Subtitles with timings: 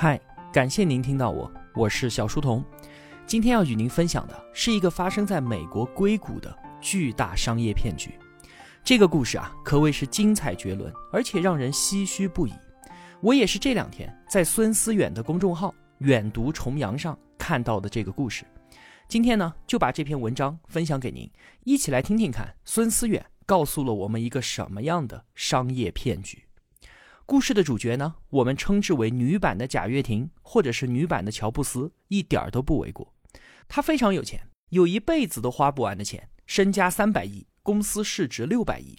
[0.00, 0.20] 嗨，
[0.52, 2.64] 感谢您听到我，我是小书童。
[3.26, 8.16] 今天要与您分享的是一个发生在美国硅谷的巨大商业骗局。
[8.84, 12.52] 这个故事啊，可谓是精彩绝伦，而且让人唏嘘不已。
[13.20, 18.44] 我也是这两天在孙思远的公众号“远读重阳”上看到的这个故事。
[19.08, 21.28] 今天呢，就把这篇文章分享给您，
[21.64, 26.44] 一起来听听看孙思远告诉了我们一个什么样的商业骗局。
[27.30, 33.12] 故事的主角呢，我们称之为女版的贾跃亭，或者是女版的乔布斯，一点儿都不为过。
[33.68, 38.96] 他非常有钱，有一辈子都花不完的钱，身家三百亿，公司市值六百亿。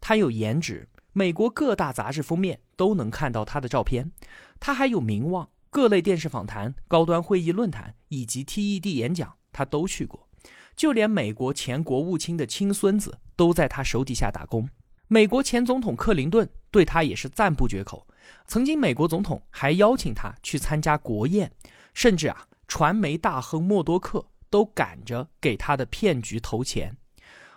[0.00, 4.10] 他有颜值，美国各大杂志封面都能看到他的照片。
[4.58, 10.28] 他还有名望，各类电视访谈、高端会议论坛以及 TED 演讲，他都去过。
[10.74, 14.68] 就连美国前国务卿的亲孙子都在他手底下打工。
[15.10, 18.06] 美国前总统克林顿对他也是赞不绝口，
[18.46, 21.50] 曾经美国总统还邀请他去参加国宴，
[21.94, 26.94] 甚至啊，传媒大亨默多克都赶着给他的骗局投钱。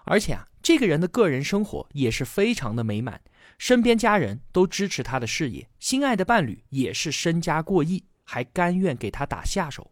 [0.06, 3.20] 而且啊，这个人的个人生活也是非常的美满，
[3.58, 9.92] 身边家人都支持他的事业，心爱的伴侣也是身家过亿，还甘愿给他打下手，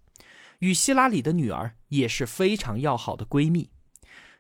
[0.60, 3.70] 与希拉里的女儿也是非常要好的闺蜜。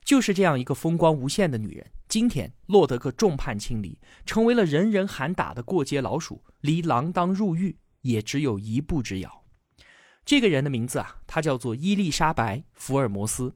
[0.06, 1.86] 就是这样一个风光无限的女人。
[2.10, 9.46] 今天落得个众叛亲离，成为了人人喊打的过街老鼠，离锒铛入狱也只有一步之遥。
[10.26, 13.54] 这个人的名字啊，他叫做伊丽莎白·福尔摩斯。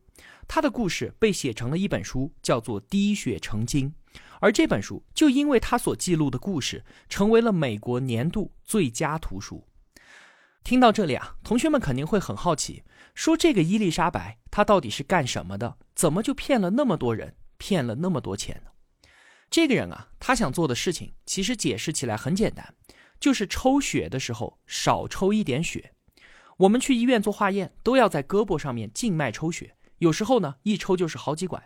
[0.48, 3.90] 他的故事被写成了一本书，叫做《滴血成金》，
[4.40, 9.66] 而这本书就因为他所记录的故事，成为了美国年度最佳图书。
[10.64, 12.84] 听到这里啊，同学们肯定会很好奇，
[13.16, 15.78] 说这个伊丽莎白她到底是干什么的？
[15.96, 17.36] 怎么就骗了那么多人？
[17.64, 18.72] 骗了那么多钱呢？
[19.50, 22.76] 这个人啊，他想做的事情其实解释起来很简单，
[23.22, 25.94] 就是抽血的时候少抽一点血。
[26.58, 31.64] 我们去医院做化验都要在胳膊上面静脉抽血，有时候呢一抽就是好几管。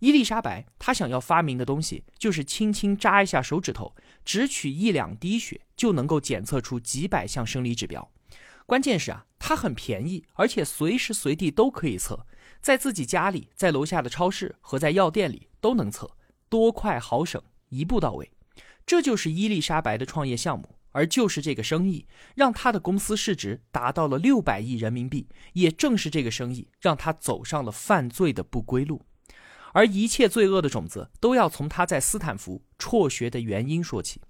[0.00, 8.12] 伊丽莎白她想要发明的东西就是轻轻扎一下手指头，只取一两滴血就能够检测出几百项生理指标。
[8.66, 12.26] 关键是啊，它很便宜，而且随时随地都可以测。
[12.60, 16.10] 在自己家里，在楼下的超市和在药店里都能测，
[16.48, 18.30] 多快好省，一步到位。
[18.84, 25.28] 这就是伊丽莎白的创业项目，而就是这个生意，让她的公司市值达到了六百亿人民币。
[25.52, 29.02] 也正是这个生意，让她走上了犯罪的不归路。
[29.72, 34.20] 而一切罪恶的种子，都要从她在斯坦福辍学的原因说起。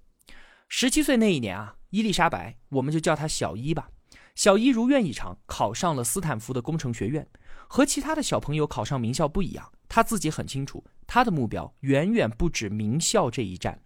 [0.67, 3.89] 十七岁那一年啊，伊丽莎白，我们就叫她小伊吧。
[4.35, 7.25] 小伊如愿以偿，考上了斯坦福的工程学院。
[7.71, 13.79] 和其他的小朋友考上名校不一样，他自己很清楚，他的目标远远不止名校这一站。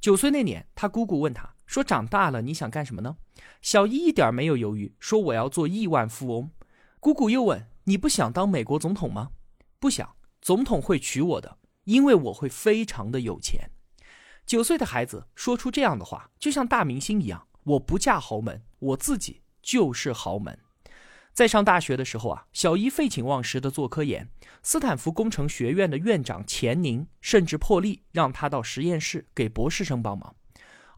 [0.00, 3.16] 九岁那年，他姑姑问他说：“长大了你想干什么呢？”
[3.62, 6.50] 小伊一点没有犹豫，说：“我要做亿万富翁。”
[6.98, 9.30] 姑姑又问：“你不想当美国总统吗
[9.78, 13.70] ？”“不想，总统会娶我的，因为我会非常的有钱。”
[14.44, 20.58] 九岁的孩子说出这样的话，就像大明星一样：“我不嫁豪门，我自己就是豪门。”
[21.32, 24.28] 在上大学的时候啊，小伊废寝忘食的做科研。
[24.62, 30.36] 斯坦福工程学院的院长钱宁甚至破例让他到实验室给博士生帮忙。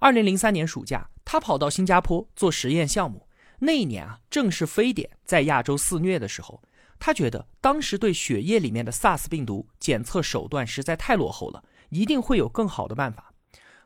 [0.01, 3.29] 二零零三年暑假，他跑到新加坡做实验项目。
[3.61, 6.61] 那一年啊，正是非典在亚洲肆虐的时候。
[6.99, 13.33] 他觉得当时对血液里面的 SARS 病毒检测手段实在太落后了，一定会有更好的办法。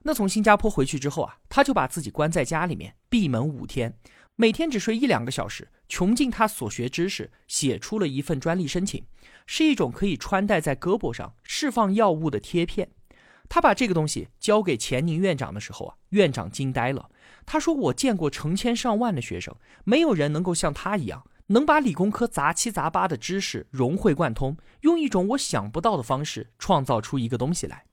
[0.02, 3.96] 那从新加坡回去之后啊，他就把自己关在家里面，闭门五天。
[4.36, 9.04] 每天只睡一两个小时，穷尽他所学知识，写出了一份专利申请，
[9.46, 12.90] 是一种可以穿戴在胳膊上释放药物的贴片。
[13.48, 17.10] 他把这个东西交给钱宁院长的时候啊，院长惊呆了。
[17.46, 27.86] 他说：“我见过成千上万的学生，没有人能够像他一样，能把理工科杂七杂八的知识融会贯通，用一种我想不到的方式创造出一个东西来。”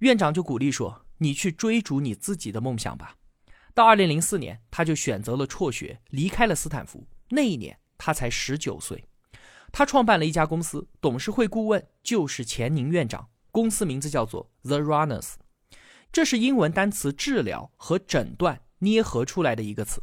[0.00, 3.14] 院长就鼓励说：“你去追逐你自己的梦想吧。”
[3.74, 7.06] 到二零零四年，他就选择了辍学，离开了斯坦福。
[7.30, 9.06] 那一年他才十九岁，
[9.72, 13.28] 他创办了一家公司，董事会顾问就是钱宁院长。
[13.50, 15.34] 公司名字叫做 The Runners，
[16.10, 20.02] 这是英文单词“治疗”和“诊断”捏合出来的一个词。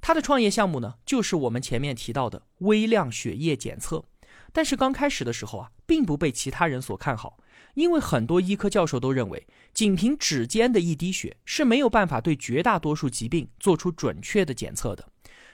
[0.00, 4.04] 他的创业项目呢，就是我们前面提到的微量血液检测。
[4.52, 7.38] 但是刚开始的时候啊，并不被其他人所看好。
[7.74, 15.08] 因为很多医科教授都认为，仅凭指尖的一滴血是没有办法对绝大多数疾病做出准确的检测的。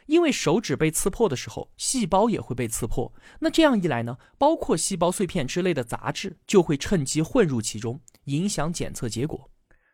[0.06, 3.12] 因为手指被刺破的时候，细胞也会被刺破。
[3.38, 9.50] 那这样一来呢，包括细胞碎片之类的杂质就会趁机混入其中，影响检测结果。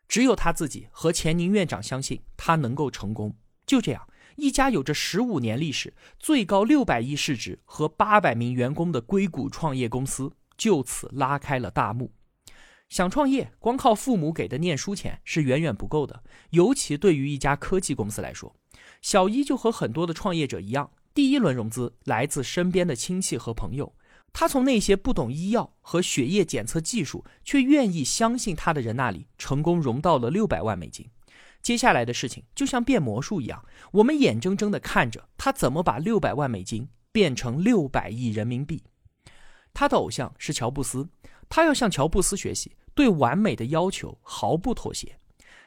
[0.09, 3.37] 只有他自己和钱宁院长相信他能够成功。
[3.67, 12.13] 就这样，一家有着十五年历史、最高六百亿市值和八百名员工的硅谷创业公司就此拉开了大幕。
[12.89, 18.55] 想创业，光靠父母给的念书钱是远远不够的，尤其对于一家科技公司来说。
[19.03, 23.95] 小一就和很多的创业者一样，第一轮融资来自身边的亲戚和朋友。
[24.33, 31.09] 他从那些不懂医药和血液检测技术却愿意相信他的人那里成功融到了六百万美金。
[31.63, 38.83] 接下来的事情就像变魔术一样，我们眼睁睁地看着他怎么把六百万美金变成六百亿人民币。
[39.73, 41.09] 他的偶像是乔布斯，
[41.49, 45.19] 他要向乔布斯学习，对完美的要求毫不妥协。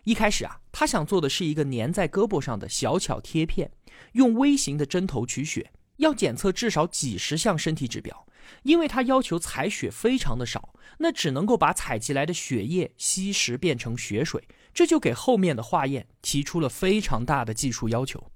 [0.03, 3.71] 一开始啊，他想做的是一个粘在胳膊上的小巧贴片，
[4.13, 8.25] 用微型的针头取血，要检测至少几十项身体指标。
[8.63, 14.43] 因为他要求采血非常的少，那只能够把采集来的血液稀释变成血水，
[14.73, 18.31] 这就给后面的化验提出了非常大的技术要求。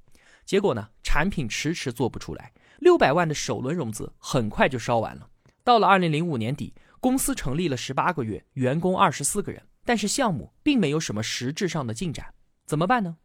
[0.45, 5.27] 结果呢，产品迟迟做不出来，六百万的首轮融资很快就烧完了。
[5.63, 9.61] 到了二零零五年底，公司成立了十八个月，员工二十四个人。
[9.83, 12.33] 但是项目并没有什么实质上的进展，
[12.65, 13.17] 怎么办呢？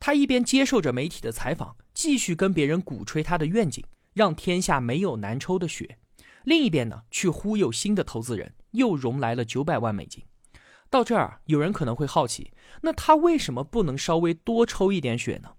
[0.00, 3.84] 他一边接受着媒体的采访，继续跟别人鼓吹他的愿景，
[4.14, 5.98] 让天下没有难抽的血；
[6.44, 10.24] 另一边呢，去忽悠新的投资人，又融来了九百万美金。
[10.88, 15.50] 到这儿，有人可能会好奇，那他为什么不能稍微多抽一点血呢？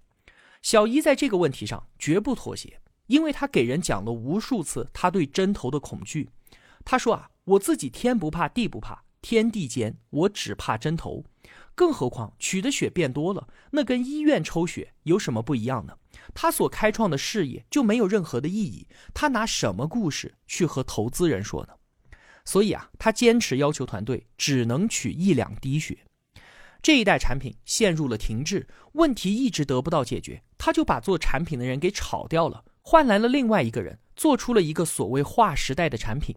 [0.62, 6.28] 小伊在这个问题上绝不妥协，因为他给人讲了无数次他对针头的恐惧。
[6.84, 9.04] 他说啊，我自己天不怕地不怕。
[9.20, 11.24] 天地间，我只怕针头，
[11.74, 15.94] 更何况取的血变多了，那跟医院抽血有什么不一样呢？
[16.34, 21.72] 他所开创的事业就没有任何的意义，他拿什么故事去和投资人说呢？
[22.44, 25.98] 所以啊，他坚持要求团队只能取一两滴血。
[26.80, 36.36] 这一代产品陷入了停滞，问题一直得不到解决，他就把做产品的人给炒掉了，换来了另外一个人，做出了一个所谓划时代的产品。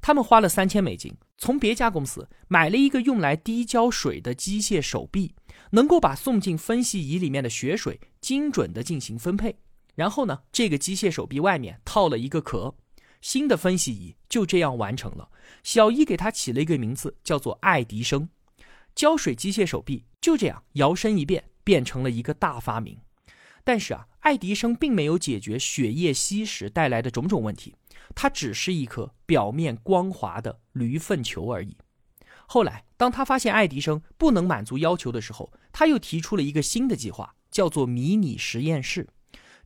[0.00, 5.34] 他们花了三千美金，从别家公司买了一个用来滴胶水的机械手臂，
[5.70, 9.56] 能够把送进分析仪里面的血水精准的进行分配。
[9.94, 12.74] 然后呢，这个机械手臂外面套了一个壳，
[13.20, 15.28] 新的分析仪就这样完成了。
[15.64, 18.28] 小伊给它起了一个名字，叫做爱迪生。
[18.94, 22.96] 胶水机械手臂就这样摇身一变，变成了一个大发明。
[23.64, 27.74] 但是啊，爱迪生并没有解决血液稀释带来的种种问题。
[28.14, 31.76] 它只是一颗表面光滑的驴粪球而已。
[32.46, 39.06] 后来，当他发现爱迪生不能满足要求的时候，他又提出了一个新的计划，叫做迷你实验室。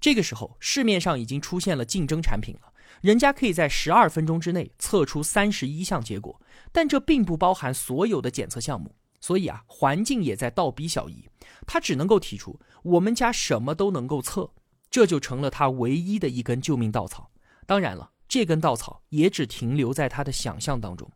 [0.00, 6.40] 这个时候，市面上已经出现了竞争产品了，人家可以在十二分钟之内测出三十一项结果，
[6.72, 8.96] 但这并不包含所有的检测项目。
[9.20, 11.28] 所以啊，环境也在倒逼小姨，
[11.64, 14.50] 他只能够提出我们家什么都能够测，
[14.90, 17.30] 这就成了他唯一的一根救命稻草。
[17.64, 18.10] 当然了。
[18.32, 21.06] 这根稻草也只停留在他的想象当中。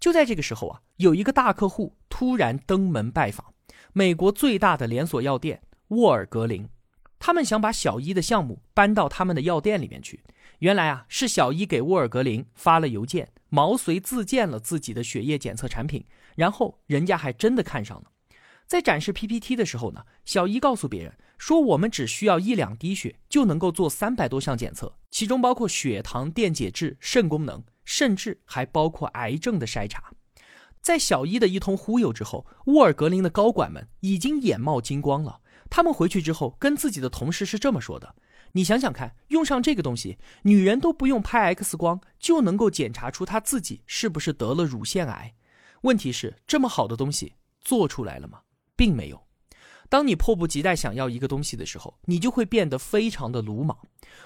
[0.00, 3.52] 就在这个时候啊，有一个大客户突然登门拜访，
[3.92, 6.66] 美国最大的连锁药店沃尔格林。
[7.18, 10.24] 他们想把小伊的项目搬到他们的药店里面去。
[10.60, 18.04] 原来啊，是小伊给沃尔格林发了邮件，毛遂自荐了自己的血液检测产品，然后人家还真的看上了。
[18.66, 21.12] 在展示 PPT 的时候呢，小伊告诉别人。
[21.38, 30.12] 说我们只需要一两滴血就能够做三百多项检测，其中包括血糖、电解质、肾功能，甚至还包括癌症的筛查。
[30.82, 35.40] 在小一的一通忽悠之后，沃尔格林的高管们已经眼冒金光了。
[35.70, 38.14] 他们回去之后跟自己的同事是这么说的
[38.52, 45.34] ：“你想想看，用上这个东西，女人都不用拍 X 光就能够检查出她自己是不是得了乳腺癌。
[45.82, 48.40] 问题是，这么好的东西做出来了吗？
[48.74, 49.22] 并没有。”
[49.88, 53.76] 当你迫不及待想要一个东西的时候，你就会变得非常的鲁莽。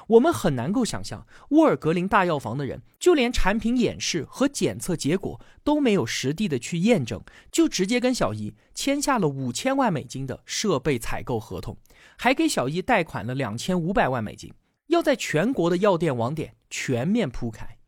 [0.09, 11.77] 我们很难够想象，沃尔格林大药房的人就连产品演示和检测结果都没有实地的去验证，就直接跟小姨签下了五千万美金的设备采购合同，
[12.17, 14.53] 还给小姨贷款了两千五百万美金，
[14.89, 17.79] 要在全国的药店网点全面铺开。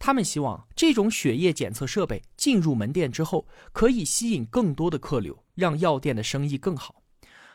[0.00, 7.01] 他们希望这种血液检测设备进入门店之后，可以吸引更多的客流，让药店的生意更好。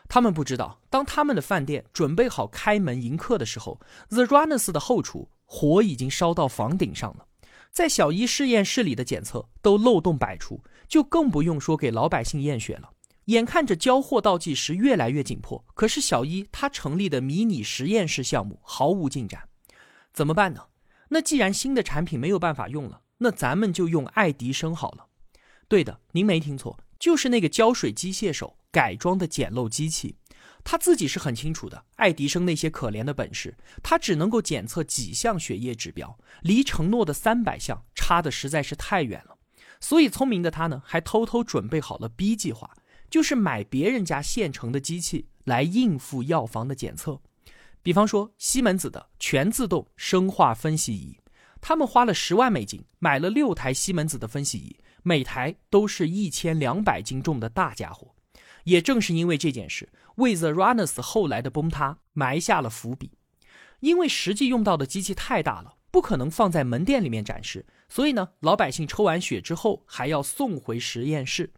[0.09, 7.25] 他们不知道，当他们的饭店准备好开门迎客的时候，The Runners 的后厨火已经烧到房顶上了。
[7.71, 12.91] 在小一实验室里的检测都漏洞百出，就更不用说给老百姓验血了。
[13.25, 19.49] 眼看着交货倒计时越来越紧迫，可是小一他成立的迷你实验室项目毫无进展，
[20.13, 20.67] 怎么办呢？
[21.09, 25.07] 那既然新的产品没有办法用了，那咱们就用爱迪生好了。
[25.67, 28.57] 对的，您没听错，就是那个胶水机械手。
[28.77, 30.15] 改装的简陋机器，
[30.63, 39.35] 他自己是很清楚的，爱迪生那些可怜的本事，他只能够检测几项血液指标，离承诺的三百项差的实在是太远了。
[39.79, 42.71] 所以聪明的他呢，还偷偷准备好了 B 计划，
[43.09, 47.19] 就是买别人家现成的机器来应付药房的检测。
[47.81, 51.17] 比方说西门子的全自动生化分析仪，
[51.59, 58.13] 他们花了十万美金买了六台西门子的分析仪，每台都是一千两百斤重的大家伙。
[58.67, 63.11] 也正是因为这件事，为 The Runners 后来的崩塌埋下了伏笔。
[63.79, 71.53] 因为实际用到的机器太大了，不可能放在门店里面展示，所以呢，老百姓抽完血之后还要送回实验室。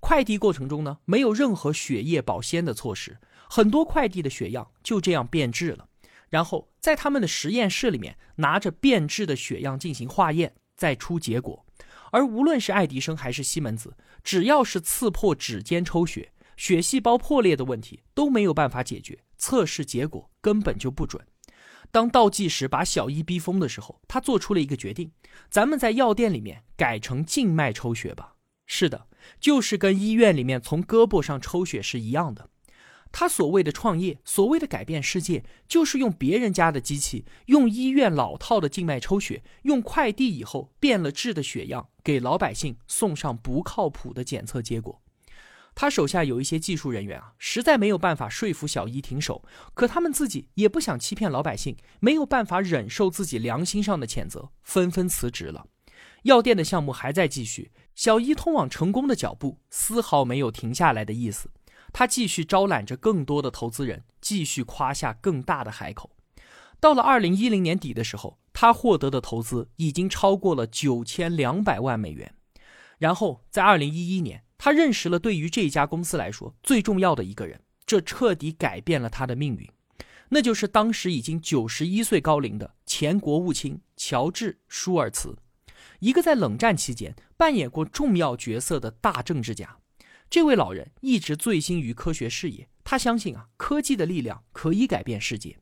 [0.00, 3.18] 快递过程中呢，没有任何血液保鲜的措施，
[3.50, 5.86] 很多快递的血样就这样变质了。
[6.30, 11.66] 然后在他们的实验室里面，拿着变质的血样进行化验，再出结果。
[12.10, 16.30] 而无论是爱迪生还是西门子，只要是刺破指尖抽血。
[16.56, 21.24] 血细胞破裂的问题都没有办法解决，测试结果根本就不准。
[21.90, 25.12] 当倒计时把小伊逼疯的时候，他做出了一个决定：
[25.48, 28.34] 咱们在药店里面改成静脉抽血吧。
[28.66, 29.06] 是的，
[29.38, 32.50] 就是跟医院里面从胳膊上抽血是一样的。
[33.12, 45.03] 他所谓的创业，所谓的改变世界，就是用别人家的机器，用医院老套的静脉抽血，用快递以后变了质的血样给老百姓送上不靠谱的检测结果。
[45.74, 49.42] 他手下有一些技术人员啊，实在没有办法说服小伊停手，
[49.74, 55.66] 可他们自己也不想欺骗老百姓，没有办法忍受自己良心上的谴责，纷纷辞职了。
[56.22, 61.50] 药店的项目还在继续，小伊通往成功的脚步丝毫没有停下来的意思。
[61.92, 66.10] 他继续招揽着更多的投资人，继续夸下更大的海口。
[66.78, 72.32] 到了二零一零年底的时候，他获得的投资已经超过了九千两百万美元。
[72.98, 74.43] 然后在二零一一年。
[74.56, 79.68] 他认识了对于这家公司来说最重要的一个人，这彻底改变了他的命运，
[80.28, 85.36] 那就是当时已经九十一岁高龄的前国务卿乔治·舒尔茨，
[86.00, 89.76] 一个在冷战期间扮演过重要角色的大政治家。
[90.30, 95.58] 这位老人一直醉心于科学事业，他相信啊，科技的力量可以改变世界。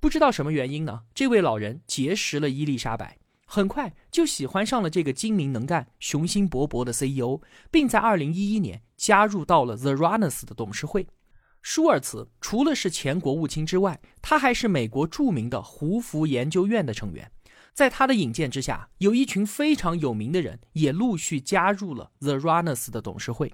[0.00, 1.02] 不知道什么原因呢？
[1.14, 3.18] 这位老人结识了伊丽莎白。
[3.54, 11.06] 很快就喜欢上了这个精明能干、雄心勃勃的 CEO，并在2011年加入到了 The Runners 的董事会。
[11.60, 17.30] 舒尔茨除了是前国务卿之外，他还是美国著名的胡佛研究院的成员。
[17.74, 23.52] 在他的引荐之下，有一群非常有名的人也陆续加入了 The Runners 的董事会。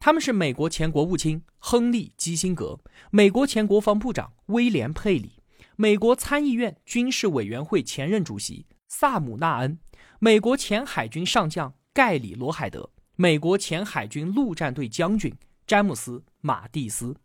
[0.00, 2.80] 他们是美国前国务卿亨利·基辛格、
[3.12, 5.34] 美国前国防部长威廉·佩里、
[5.76, 8.66] 美国参议院军事委员会前任主席。
[8.94, 9.78] 萨姆纳恩，
[10.18, 15.34] 美国前海军上将盖里罗海德，美国前海军陆战队将军
[15.66, 17.16] 詹姆斯马蒂斯。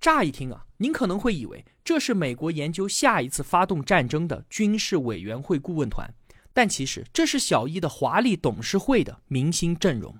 [0.00, 6.12] 乍一听啊，您可能会以为这是美国研究下一次发动战争的军事委员会顾问团，
[6.54, 10.16] 但其实这是小伊的华丽董事会的明星阵容。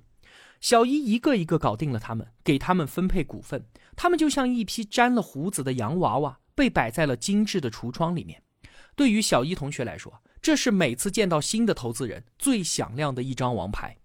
[0.60, 3.64] 小伊一个一个搞定了他们，给他们分配股份，
[3.96, 8.42] 他们就像一批沾了胡子的洋娃娃，被摆在了精致的橱窗里面。
[8.94, 13.96] 对于小伊同学来说，这是每次见到新的投资人最响亮的一张王牌。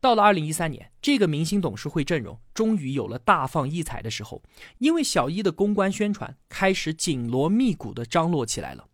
[0.00, 4.42] 到了二零一三年，这个明星董事会阵容终于有了大放异彩的时候，
[4.78, 8.88] 因为小一的公关宣传开始紧锣密鼓地张罗起来了。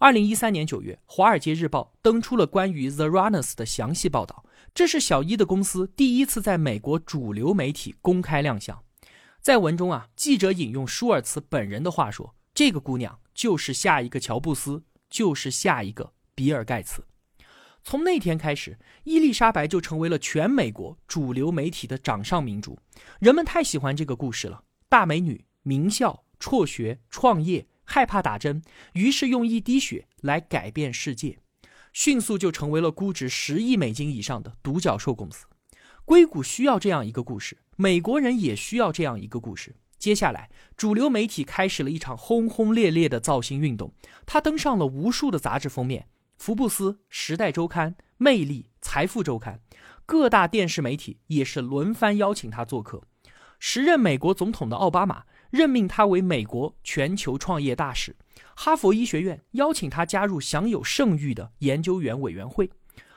[0.00, 8.82] 二零一三年九月，《华尔街日报》登出了关于 The Runners 的详细报道，这是小一的公司第一次在美国主流媒体公开亮相。
[9.42, 17.04] 在文中啊，记者引用舒尔茨本人的话说：“这个姑娘就是下一个乔布斯，就是下一个。”比尔盖茨，
[17.82, 22.78] 从那天开始，伊丽莎白就成为了全美国主流媒体的掌上明珠。
[23.18, 31.40] 人们太喜欢这个故事了，大美女、名校、辍学、创业、害怕打针，于是用一滴血来改变世界，
[31.92, 35.44] 迅速就成为了估值十亿美金以上的独角兽公司。
[36.04, 39.74] 硅谷需要这样一个故事，美国人也需要这样一个故事。
[39.98, 43.92] 接下来，主流媒体开始了一场轰轰烈烈的造星运动，
[44.24, 46.06] 它登上了无数的杂志封面。
[46.38, 49.60] 福布斯、时代周刊、魅力、财富周刊，
[50.06, 53.02] 各大电视媒体也是轮番邀请他做客。
[53.58, 58.14] 时任美国总统的奥巴马任命他为美国全球创业大使。
[58.54, 62.70] 哈佛医学院邀请他加入享有盛誉的研究员委员会。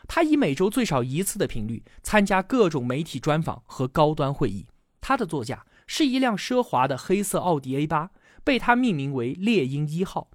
[0.08, 4.66] 他以每周最少一次的频率参加各种媒体专访和高端会议。
[5.00, 8.10] 他的座驾是一辆奢华的黑色奥迪 A 八，
[8.44, 10.32] 被他命名为猎鹰一号。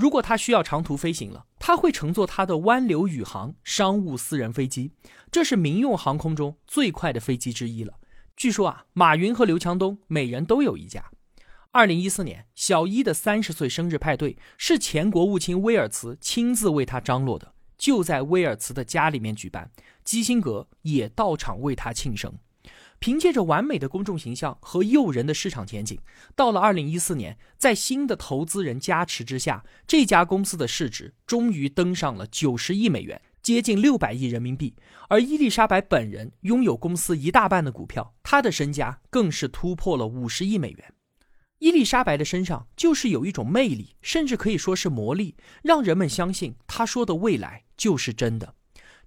[0.00, 4.92] 如果他需要长途飞行了，他会乘坐他的湾流宇航商务私人飞机，
[5.30, 7.92] 这是民用航空中最快的飞机之一了。
[8.34, 11.10] 据说啊，马云和刘强东每人都有一架。
[11.70, 19.70] 二零一四年，小伊的三十岁生日派对是前国务卿威尔茨亲自为他张罗的，就在威尔茨的家里面举办，
[20.02, 22.32] 基辛格也到场为他庆生。
[23.00, 25.98] 凭借着完美的公众形象和诱人的市场前景，
[26.36, 34.76] 到了二零一四年，在新的投资人加持之下，这家公司的市值终于登上了九十亿美元，接近六百亿人民币。
[35.08, 40.94] 而伊丽莎白本人拥有公司一大半的股票，她的身家更是突破了五十亿美元。
[41.58, 48.56] 伊丽莎白的身上就是有一种魅力，甚至可以说是魔力，让人们相信她说的未来就是真的。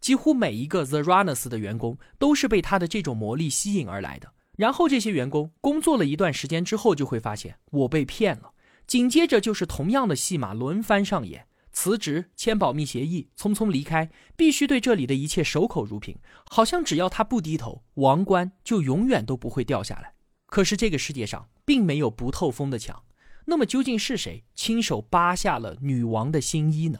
[0.03, 4.33] 几乎每一个 The Runners 的员工都是被他的这种魔力吸引而来的。
[4.57, 8.51] 然后这些员工工作了一段时间之后，就会发现我被骗了。
[8.86, 16.17] 紧接着就是同样的戏码轮番上演：辞职、签保密协议、匆匆离开，必须对这里的一切守口如瓶，
[16.50, 20.15] 好像只要他不低头，王冠就永远都不会掉下来。
[20.48, 23.03] 可是这个世界上并没有不透风的墙，
[23.45, 27.00] 那么究竟是谁亲手扒下了女王的新衣呢？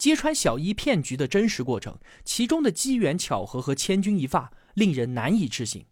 [0.00, 5.84] 揭穿小伊骗局的真实过程，其中的机缘巧合和千钧一发，令人难以置信。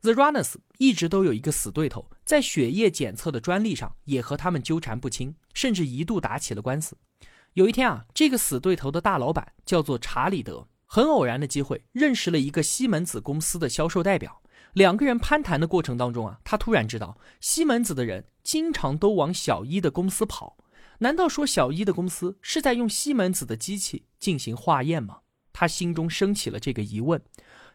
[0.00, 6.96] The Runners 一直都有一个死对头，在血液检测的专利上也和他们纠缠不清，甚至一度打起了官司。
[7.52, 14.40] 有一天啊，这个死对头的大老板叫做查理德，很偶然的机会认识了一个西门子公司的销售代表。
[14.72, 20.56] 两个人攀谈的过程当中啊，他突然知道西门子的人经常都往小伊的公司跑，
[20.98, 25.18] 难道说小伊的公司是在用西门子的机器进行化验吗？
[25.52, 27.20] 他心中升起了这个疑问。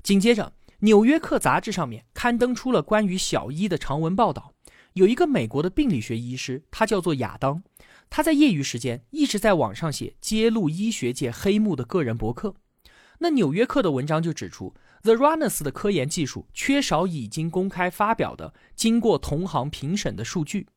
[0.01, 4.53] 紧接着，《纽约客》杂志上面刊登出了关于小伊的长文报道。
[4.93, 7.63] 有一个美国的病理学医师，他叫做亚当，
[8.09, 12.55] 他在业余时间一直在网上写揭露医学界黑幕的个人博客。
[13.19, 14.73] 那《纽约客》的文章就指出。
[15.01, 20.67] The Runners 的科研技术缺少已经公开发表的、经过同行评审的数据。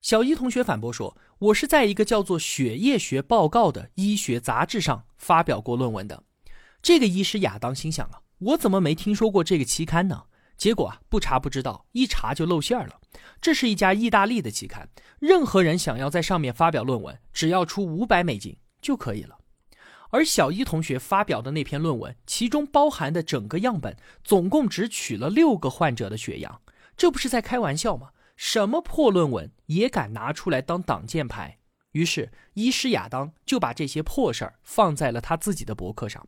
[0.00, 6.22] 小伊同学反驳说：“我是在一个叫做《血液学报告》的医学杂志上发表过论文的。”
[6.82, 10.24] 这个医师亚当心想啊，我怎么没听说过这个期刊呢？
[10.58, 13.00] 结果啊，不查不知道，一查就露馅了。
[13.40, 14.86] 这是一家意大利的期刊，
[15.18, 19.38] 任何人想要在上面发表论文，只要出五百美金就可以了。
[20.10, 26.60] 而小一同学发表的那篇论文，其中包含的整个样本总共只取了六个患者的血样，
[26.98, 28.10] 这不是在开玩笑吗？
[28.42, 31.58] 什么破论文也敢拿出来当挡箭牌？
[31.92, 36.26] 于是，医师亚当就把这些破事儿放在了他自己的博客上。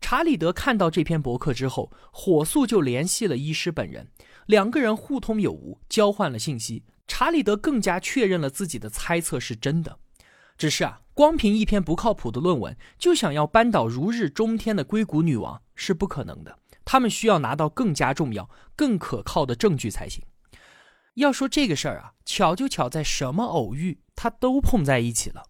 [0.00, 4.08] 查理德看到这篇博客之后，火速就联系了医师本人，
[4.46, 6.82] 两个人互通有无，交换了信息。
[7.06, 10.00] 查理德更加确认了自己的猜测是真的。
[10.58, 16.58] 只是啊，光凭一篇不靠谱的论文就想要扳倒如日中天的硅谷女王是不可能的。
[16.84, 20.20] 他们需要拿到更加重要、更可靠的证据才行。
[21.16, 25.42] 要说这个事儿啊，巧就巧在什么偶遇，他都碰在一起了。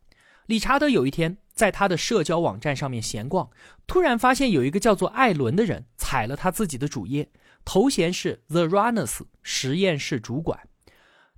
[0.46, 3.50] 理查德有一天在他的社交网站上面闲逛，
[3.86, 7.30] 突然发现有一个叫做艾伦的人踩了他自己的主页，
[7.64, 10.68] 头衔是 The Runners 实验室主管。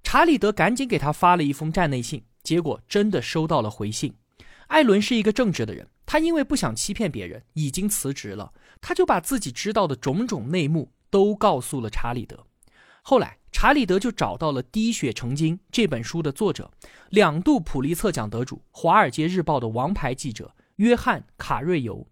[0.03, 2.25] 查理德赶紧给他发了一封站内信。
[2.45, 4.15] 结果真的收到了回信。
[4.69, 8.53] 艾伦是一个正直的人，他因为不想欺骗别人，已经辞职了。
[8.81, 12.47] 他就把自己知道的种种内幕都告诉了查理德。
[13.03, 16.71] 后来，查理德就找到了《滴血成金》这本书的作者，
[17.11, 22.07] 两度普利策奖得主，《华尔街日报》的王牌记者约翰·卡瑞尤。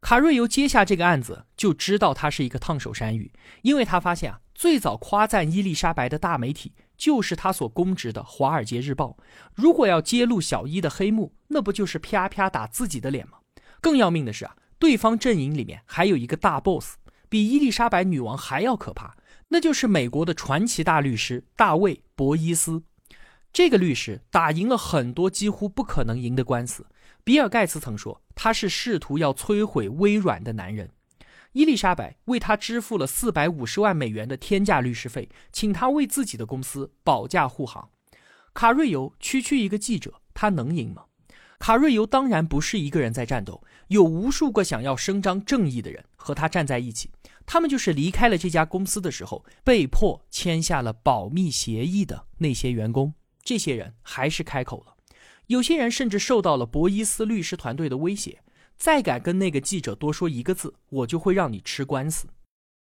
[0.00, 6.72] 卡瑞尤接下这个案子，就知道他是一个烫手山芋，因为他发现啊，最早夸赞伊丽莎白的大媒体。
[6.94, 9.16] 就是他所供职的《华尔街日报》，
[9.56, 13.38] 如果要揭露小伊的黑幕，那不就是啪啪打自己的脸吗？
[13.80, 16.94] 更要命的是啊，对方阵营里面还有一个大 boss，
[17.28, 19.16] 比伊丽莎白女王还要可怕，
[19.52, 22.84] 那就是美国的传奇大律师大卫·博伊斯。
[23.52, 26.86] 这个律师打赢了很多几乎不可能赢的官司。
[27.22, 30.88] 比尔·盖茨曾说，他是试图要摧毁微软的男人。
[31.52, 37.90] 伊丽莎白为他支付了四百五十万美元的天价律师费，请他为自己的公司保驾护航。
[38.54, 41.04] 卡瑞尤区区一个记者，他能赢吗？
[41.58, 47.10] 卡瑞尤当然不是一个人在战斗，有无数个想要伸张正义的人和他站在一起。
[47.46, 53.14] 他们就是离开了这家公司的时候被迫签下了保密协议的那些员工。
[53.42, 54.96] 这些人还是开口了，
[55.46, 58.42] 有些人甚至受到了博伊斯律师团队的威胁。
[58.76, 62.26] 再敢跟那个记者多说一个字，我就会让你吃官司。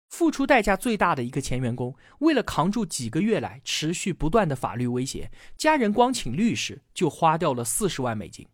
[0.09, 8.47] 付出代价最大的一个前员工，为了扛住几个月来持续不断的法律威胁，家人光请律师就花掉了四十万美金。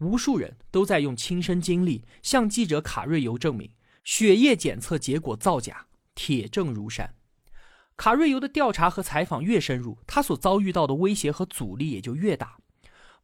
[0.00, 3.70] 无数人都在用亲身经历向记者卡瑞尤证明，
[4.10, 7.14] 血液检测结果造假，铁证如山。
[7.94, 12.56] 卡瑞尤的调查和采访越深入，他所遭遇到的威胁和阻力也就越大。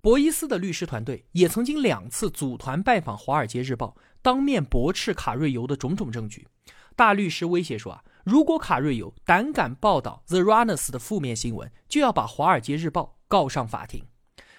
[0.02, 6.46] 博伊斯的律师团队也曾经两次组团拜访《华尔街日报》，当面驳斥卡瑞尤的种种证据。
[6.94, 14.04] 大律师威胁说：“啊，如果卡瑞尤胆敢报道 The Runners 的负面新闻，就要把《华尔街日报》告上法庭。”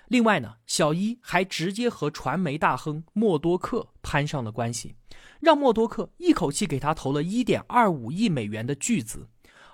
[0.07, 4.95] 另外呢，小伊还直接和传媒大亨默多克攀上了关系，
[5.39, 9.27] 让默多克一口气给他投了1.25亿美元的巨资。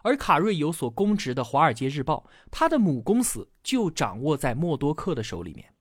[0.04, 5.74] 而卡瑞有所供职的《华尔街日报》，他的母公司就掌握在默多克的手里面。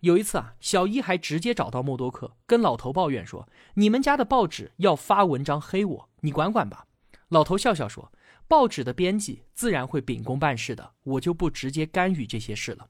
[0.00, 6.84] 有一次啊，小伊还直接找到默多克，跟老头抱怨说：“你们家的报纸要发文章黑我，你管管吧。”
[7.30, 8.12] 老头笑笑说
[8.46, 12.88] ：“报纸的编辑自然会秉公办事的，我就不直接干预这些事了。”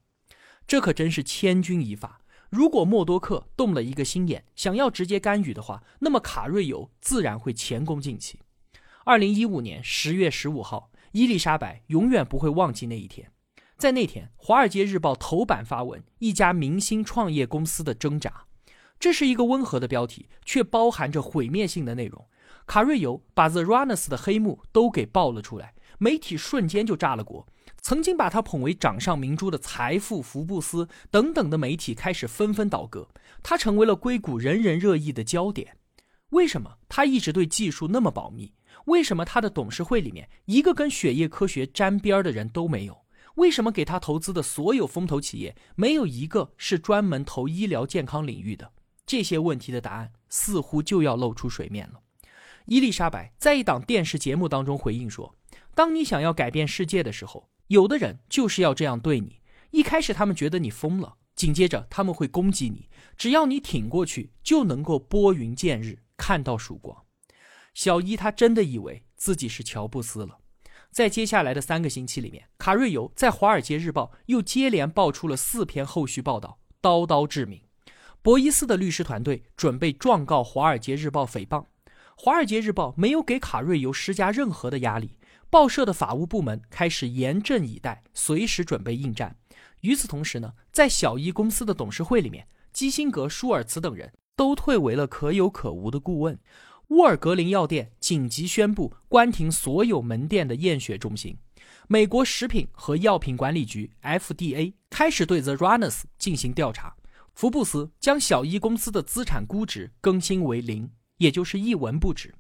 [0.67, 2.21] 这可真是千钧一发。
[2.51, 8.41] 如果默多克动了一个心眼，想要直接干预的话，那么卡瑞尤自然会前功尽弃。
[9.05, 13.31] 二零一五年十月十五号，伊丽莎白永远不会忘记那一天。
[13.77, 18.45] 在那天，《华尔街日报》头版发文：“一家明星创业公司的挣扎。”
[19.01, 22.25] 这是一个温和的标题，却包含着毁灭性的内容。
[22.67, 27.47] 卡瑞尤把 The Runners 的黑幕都给爆了出来，媒体瞬间就炸了锅。
[27.85, 33.07] 曾经把他捧为掌上明珠的财富、福布斯等等的媒体开始纷纷倒戈，
[33.43, 35.77] 他成为了硅谷人人热议的焦点。
[36.31, 38.55] 为什么他一直对技术那么保密？
[38.87, 43.05] 为什么他的董事会里面一个跟血液科学沾边的人都没有？
[43.35, 48.73] 为什么给他投资的所有风投企业没有一个是专门投医疗健康领域的？
[49.05, 52.01] 这些问题的答案似乎就要露出水面了。
[52.65, 55.37] 伊丽莎白在一档电视节目当中回应说
[55.77, 59.41] ：“当你想要改变世界的时候，有的人就是要这样对你。
[59.71, 67.05] 一开始他们觉得你疯了，紧接着他们会攻击你，只要你挺过去，就能够拨云见日，看到曙光。”
[67.75, 70.39] 小伊他真的以为自己是乔布斯了。
[70.93, 77.61] 在接下来的三个星期里面，卡瑞尤在《华尔街日报》又接连爆出了四篇后续报道，刀刀致命。
[78.23, 81.63] 博伊斯的律师团队准备状告《华尔街日报》诽谤，
[82.17, 85.17] 《华尔街日报》没有给卡瑞尤施加任何的压力。
[85.55, 89.37] 报社的法务部门开始严阵以待，随时准备应战。
[89.83, 96.37] 与此同时呢，在小伊公司的董事会里面，基辛格、舒尔茨等人都退为了可有可无的顾问。
[96.89, 101.39] 沃尔格林药店紧急宣布关停所有门店的验血中心。
[101.87, 106.97] 美国食品和药品管理局 （FDA） 开始对 The Runners 进行调查。
[107.33, 112.35] 福布斯将小伊公司的资产估值更新为零，也就是一文不值。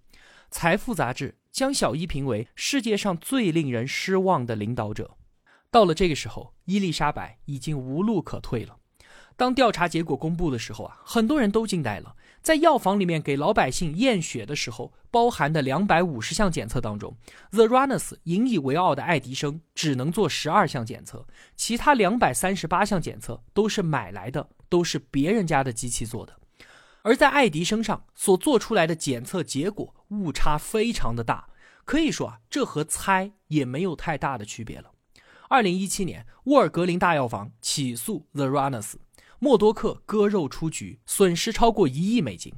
[0.50, 5.16] 财富杂志将小伊评为世界上最令人失望的领导者。
[5.70, 8.76] 到了这个时候，伊丽莎白已经无路可退了。
[9.36, 12.16] 当调查结果公布的时候啊，很多人都惊呆了。
[12.42, 17.16] 在药房里面给老百姓验血的时候，包含的两百五十项检测当中
[17.52, 26.34] ，The Runners 引以为傲的爱迪生只能做十二项检测，其他两百三十八项检测都是买来的，都是别人家的机器做的。
[27.04, 31.50] 而在爱迪生上所做出来的检测结果误差非常的大，
[31.84, 34.90] 可以说啊，这和猜也没有太大的区别了。
[35.50, 38.94] 二零一七年，沃尔格林大药房起诉 The Runners。
[39.38, 42.54] 默多克割肉出局，损失超过一亿美金。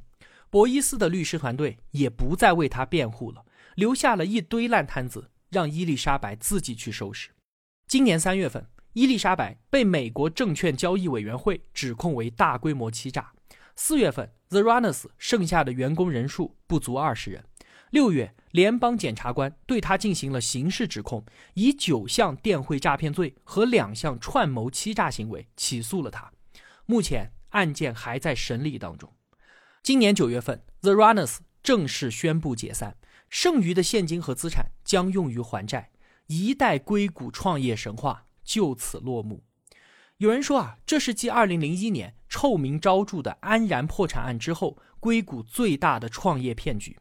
[0.48, 7.30] 博伊斯的律师团队也不再为他辩护了，留下了一堆烂摊子，让伊丽莎白自己去收拾。
[7.88, 13.32] 今年三月份，伊丽莎白被美国证券交易委员会指控为大规模欺诈。
[13.74, 17.44] 四月份，The Runners 剩下的员工人数不足二十人。
[17.90, 26.32] 六月，联邦检察官对他进行了刑事指控，以九项电汇诈骗罪和两项串谋欺诈行为起诉了他。
[26.84, 29.12] 目前案件还在审理当中。
[29.82, 32.96] 今年九月份，The Runners 正式宣布解散，
[33.30, 35.90] 剩余的现金和资产将用于还债，
[36.26, 39.44] 一代硅谷创业神话就此落幕。
[40.18, 46.98] 有人说啊，这是继二零零一年臭名昭著的安然破产案之后，硅谷最大的创业骗局。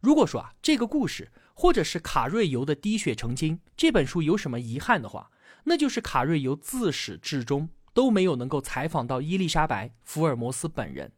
[0.00, 5.30] 如果说啊，这个故事或者是卡瑞尤的滴血成金这本书有什么遗憾的话，
[5.64, 7.68] 那就是卡瑞尤自始至终。
[7.94, 11.10] 都没有能够采访到伊丽莎白·福尔摩斯本人，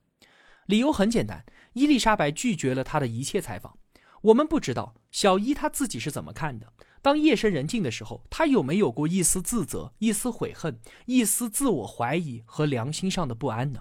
[0.64, 3.76] 理由很简单，伊丽莎白拒绝了他的一切采访。
[4.22, 6.72] 我们不知道小伊他自己是怎么看的。
[7.02, 13.80] 当夜深人静的时候，他有没有过一丝自责、一丝悔恨、一丝自我怀疑和良心上的不安呢？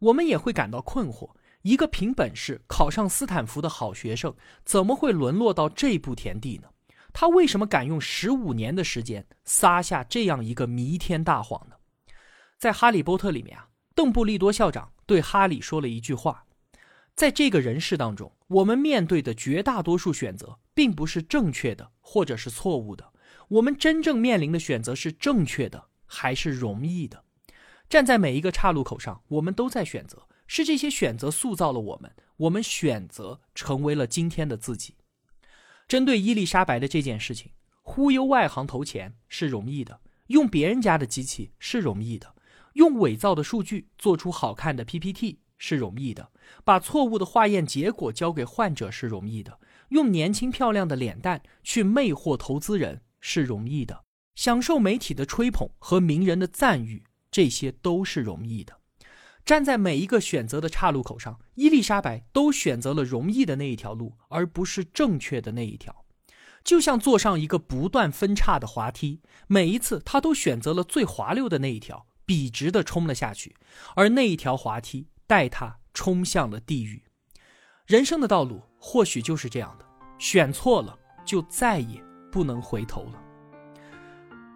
[0.00, 1.30] 我们也会感到困惑：
[1.62, 6.68] 一个凭本事考上斯坦福的好学生，怎么会沦落到这步田地呢？
[7.12, 11.76] 他为什么敢用十五年的时间撒下这样一个弥天大谎呢？
[12.58, 16.44] 在《哈利波特》里面啊，邓布利多校长对哈利说了一句话
[17.18, 23.12] ：“在这个人世当中，我们面对的绝大多数选择，并不是正确的，或者是错误的。
[23.48, 27.24] 我们真正面临的选择是正确的，还是容易的？
[27.88, 30.28] 站在每一个岔路口上，我们都在选择。
[30.46, 34.94] 是这些选择塑造了我们，我们选择成为了今天的自己。
[35.88, 37.50] 针对伊丽莎白的这件事情，
[37.82, 42.36] 忽悠外行投钱是容易的，用别人家的机器是容易的，
[42.74, 45.40] 用伪造的数据做出好看的 PPT。
[45.58, 46.30] 是容易的，
[46.64, 58.78] 把错误的化验结果交给患者是容易的，用年轻漂亮的脸蛋去魅惑投资人是容易的，享受媒体的吹捧和名人的赞誉，这些都是容易的。
[59.44, 66.04] 站在每一个选择的岔路口上，伊丽莎白都选择了容易的那一条路，而不是正确的那一条。
[66.62, 73.56] 就像坐上一个不断分叉的滑梯，每一次她都选择了最滑溜的那一条，笔直的冲了下去，
[73.96, 75.08] 而那一条滑梯。
[75.28, 77.02] 带他冲向了地狱，
[77.86, 79.84] 人生的道路或许就是这样的，
[80.18, 83.22] 选错了就再也不能回头了。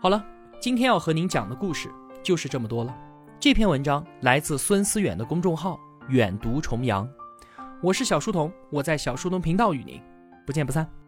[0.00, 0.24] 好了，
[0.58, 1.90] 今天要和您讲的故事
[2.22, 2.98] 就是这么多了。
[3.38, 7.06] 这篇文章来自孙思远的公众号“远读重阳”，
[7.82, 10.00] 我是小书童，我在小书童频道与您
[10.46, 11.02] 不见不散。